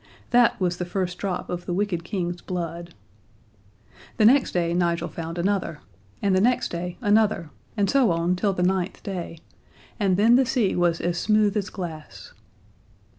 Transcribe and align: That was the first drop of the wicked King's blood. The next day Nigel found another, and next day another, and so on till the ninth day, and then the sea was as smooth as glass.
That 0.31 0.59
was 0.59 0.77
the 0.77 0.85
first 0.85 1.19
drop 1.19 1.47
of 1.51 1.67
the 1.67 1.75
wicked 1.75 2.03
King's 2.03 2.41
blood. 2.41 2.95
The 4.17 4.25
next 4.25 4.51
day 4.51 4.73
Nigel 4.73 5.07
found 5.07 5.37
another, 5.37 5.79
and 6.23 6.33
next 6.41 6.69
day 6.69 6.97
another, 7.01 7.51
and 7.77 7.87
so 7.87 8.09
on 8.09 8.35
till 8.35 8.53
the 8.53 8.63
ninth 8.63 9.03
day, 9.03 9.37
and 9.99 10.17
then 10.17 10.37
the 10.37 10.45
sea 10.47 10.75
was 10.75 11.01
as 11.01 11.19
smooth 11.19 11.55
as 11.55 11.69
glass. 11.69 12.33